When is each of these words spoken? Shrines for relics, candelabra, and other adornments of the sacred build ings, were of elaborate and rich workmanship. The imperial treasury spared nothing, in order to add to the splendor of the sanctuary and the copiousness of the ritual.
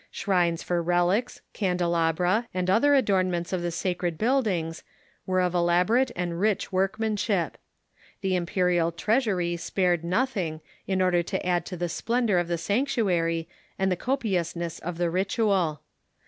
Shrines 0.09 0.63
for 0.63 0.81
relics, 0.81 1.41
candelabra, 1.53 2.47
and 2.55 2.71
other 2.71 2.95
adornments 2.95 3.53
of 3.53 3.61
the 3.61 3.69
sacred 3.69 4.17
build 4.17 4.47
ings, 4.47 4.81
were 5.27 5.41
of 5.41 5.53
elaborate 5.53 6.09
and 6.15 6.39
rich 6.39 6.71
workmanship. 6.71 7.55
The 8.21 8.35
imperial 8.35 8.91
treasury 8.91 9.57
spared 9.57 10.03
nothing, 10.03 10.61
in 10.87 11.03
order 11.03 11.21
to 11.21 11.45
add 11.45 11.67
to 11.67 11.77
the 11.77 11.87
splendor 11.87 12.39
of 12.39 12.47
the 12.47 12.57
sanctuary 12.57 13.47
and 13.77 13.91
the 13.91 13.95
copiousness 13.95 14.79
of 14.79 14.97
the 14.97 15.11
ritual. 15.11 15.81